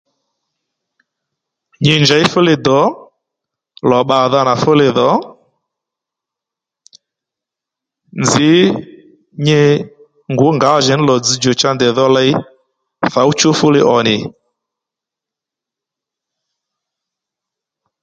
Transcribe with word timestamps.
Nyi 1.83 1.93
njěy 2.01 2.23
fúli 2.31 2.55
dò 2.65 2.81
lò 3.89 3.99
bbàdha 4.03 4.41
nà 4.47 4.53
fúli 4.63 4.87
dhò 4.97 5.11
nzǐ 8.21 8.51
nyi 9.45 9.61
ngǔ 10.33 10.47
ngǎjìní 10.55 11.03
lò 11.09 11.15
dzzdjò 11.21 11.51
cha 11.59 11.69
ndèy 11.75 11.93
dho 11.97 12.05
ley 12.15 12.31
thǒw 13.13 13.29
tsǔw 13.37 13.53
fúli 13.59 13.81
ò 13.95 13.97
nì 14.07 14.17